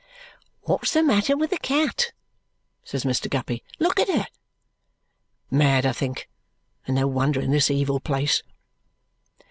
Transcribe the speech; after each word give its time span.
"What's 0.63 0.93
the 0.93 1.03
matter 1.03 1.37
with 1.37 1.51
the 1.51 1.59
cat?" 1.59 2.11
says 2.83 3.03
Mr. 3.03 3.29
Guppy. 3.29 3.63
"Look 3.77 3.99
at 3.99 4.07
her!" 4.09 4.25
"Mad, 5.51 5.85
I 5.85 5.91
think. 5.93 6.27
And 6.87 6.95
no 6.95 7.05
wonder 7.07 7.39
in 7.39 7.51
this 7.51 7.69
evil 7.69 7.99
place." 7.99 8.41